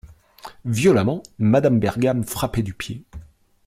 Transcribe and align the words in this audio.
Violemment, 0.65 1.21
Madame 1.37 1.77
Bergam 1.79 2.23
frappait 2.23 2.63
du 2.63 2.73
pied. 2.73 3.03